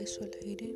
beso 0.00 0.24
al 0.24 0.30
aire 0.46 0.74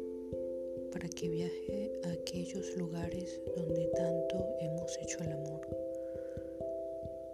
para 0.93 1.09
que 1.09 1.31
viaje 1.31 1.91
a 2.03 2.13
aquellos 2.13 2.77
lugares 2.77 3.41
donde 3.57 3.87
tanto 3.87 4.47
hemos 4.61 4.99
hecho 4.99 5.19
el 5.21 5.33
amor. 5.33 5.67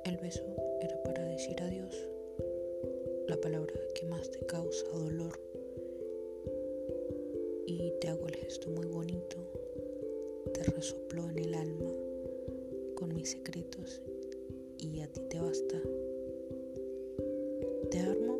El 0.04 0.16
beso 0.18 0.44
era 0.80 1.02
para 1.02 1.24
decir 1.24 1.60
adiós, 1.60 1.92
la 3.26 3.36
palabra 3.40 3.74
que 3.96 4.06
más 4.06 4.30
te 4.30 4.38
causa 4.46 4.86
dolor. 4.92 5.36
Y 7.66 7.92
te 8.00 8.06
hago 8.06 8.28
el 8.28 8.36
gesto 8.36 8.70
muy 8.70 8.86
bonito, 8.86 9.38
te 10.54 10.62
resopló 10.62 11.28
en 11.28 11.38
el 11.40 11.54
alma 11.54 11.90
con 12.94 13.12
mis 13.16 13.30
secretos 13.30 14.00
y 14.78 15.00
a 15.00 15.08
ti 15.08 15.22
te 15.28 15.40
basta. 15.40 15.82
Te 17.90 17.98
armo 17.98 18.38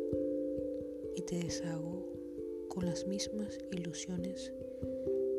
y 1.17 1.21
te 1.23 1.35
deshago 1.35 2.00
con 2.73 2.85
las 2.85 3.05
mismas 3.05 3.59
ilusiones 3.71 4.53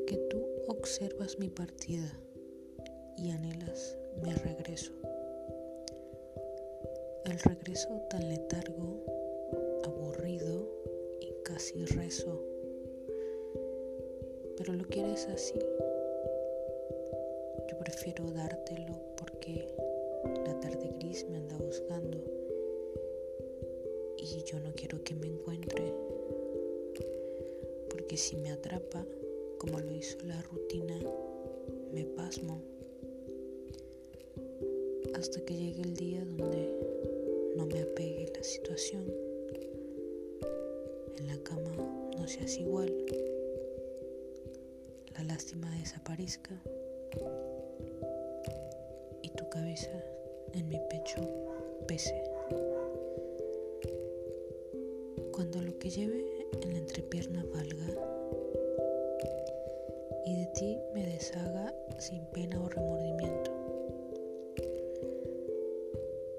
que 0.07 0.19
tú 0.29 0.45
observas 0.69 1.39
mi 1.39 1.49
partida 1.49 2.13
y 3.17 3.31
anhelas 3.31 3.97
mi 4.23 4.35
regreso. 4.35 4.93
El 7.25 7.39
regreso 7.39 7.89
tan 8.11 8.29
letargo, 8.29 9.03
aburrido 9.83 10.69
y 11.21 11.33
casi 11.43 11.87
rezo. 11.87 12.39
Pero 14.59 14.75
lo 14.75 14.85
quieres 14.85 15.27
así. 15.29 15.59
Yo 17.67 17.79
prefiero 17.79 18.31
dártelo 18.31 19.01
porque 19.17 19.67
la 20.45 20.61
tarde 20.61 20.93
gris 20.99 21.27
me 21.31 21.39
anda 21.39 21.57
buscando 21.57 22.23
y 24.19 24.45
yo 24.45 24.61
no 24.61 24.75
quiero 24.75 25.03
que 25.03 25.15
me 25.15 25.29
encuentre. 25.29 26.12
Porque 28.03 28.17
si 28.17 28.35
me 28.35 28.51
atrapa, 28.51 29.07
como 29.59 29.79
lo 29.79 29.95
hizo 29.95 30.19
la 30.25 30.43
rutina, 30.43 30.99
me 31.93 32.05
pasmo 32.05 32.61
hasta 35.15 35.41
que 35.45 35.55
llegue 35.55 35.83
el 35.83 35.95
día 35.95 36.25
donde 36.25 36.69
no 37.57 37.65
me 37.67 37.81
apegue 37.81 38.33
la 38.35 38.43
situación. 38.43 39.05
En 41.17 41.29
la 41.29 41.39
cama 41.45 42.11
no 42.19 42.27
seas 42.27 42.59
igual. 42.59 42.93
La 45.17 45.23
lástima 45.23 45.71
desaparezca 45.79 46.61
y 49.23 49.29
tu 49.29 49.49
cabeza 49.49 50.05
en 50.55 50.69
mi 50.69 50.81
pecho 50.91 51.21
pese. 51.87 52.21
Cuando 55.31 55.63
lo 55.63 55.79
que 55.79 55.89
lleve 55.89 56.33
en 56.63 56.73
la 56.73 56.79
entrepierna 56.79 57.45
valga 57.53 57.72
deshaga 61.23 61.73
sin 61.99 62.25
pena 62.35 62.61
o 62.61 62.69
remordimiento 62.69 63.53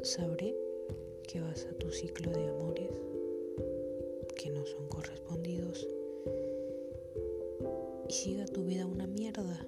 sabré 0.02 0.54
que 1.26 1.40
vas 1.40 1.66
a 1.72 1.74
tu 1.76 1.90
ciclo 1.90 2.30
de 2.34 2.50
amores 2.50 2.90
que 4.36 4.50
no 4.50 4.66
son 4.66 4.86
correspondidos 4.90 5.88
y 8.10 8.14
siga 8.14 8.44
tu 8.46 8.66
vida 8.66 8.86
una 8.86 9.08
mierda. 9.08 9.66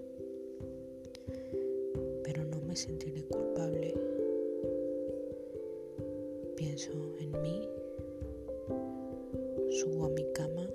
Pero 2.25 2.43
no 2.43 2.59
me 2.59 2.75
sentiré 2.75 3.23
culpable. 3.23 3.93
Pienso 6.58 6.91
en 7.21 7.41
mí, 7.41 7.69
subo 9.80 10.08
a 10.08 10.09
mi 10.09 10.25
cama, 10.33 10.69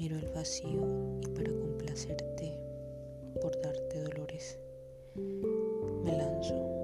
miro 0.00 0.16
el 0.16 0.28
vacío 0.32 1.20
y 1.20 1.26
para 1.28 1.52
complacerte, 1.52 2.58
por 3.42 3.52
darte 3.60 4.02
dolores, 4.02 4.58
me 5.14 6.16
lanzo. 6.16 6.80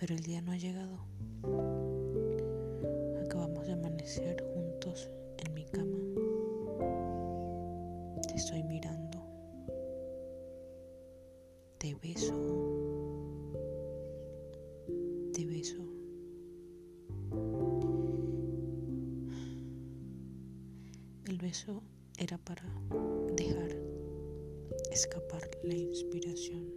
pero 0.00 0.14
el 0.14 0.22
día 0.22 0.40
no 0.40 0.52
ha 0.52 0.56
llegado. 0.56 0.98
Acabamos 3.22 3.66
de 3.66 3.74
amanecer 3.74 4.42
juntos 4.54 5.10
en 5.36 5.52
mi 5.52 5.66
cama. 5.66 5.98
Te 8.26 8.34
estoy 8.34 8.62
mirando. 8.62 9.22
Te 11.76 11.94
beso. 11.96 12.89
El 21.30 21.38
beso 21.38 21.80
era 22.18 22.38
para 22.38 22.64
dejar 23.36 23.70
escapar 24.90 25.48
la 25.62 25.76
inspiración. 25.76 26.69